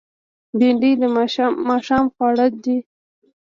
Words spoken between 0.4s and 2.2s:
بېنډۍ د ماښام